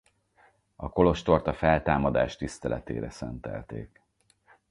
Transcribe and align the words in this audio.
A 0.75 0.89
kolostort 0.89 1.47
a 1.47 1.53
Feltámadás 1.53 2.35
tiszteletére 2.35 3.09
szentelték. 3.09 4.01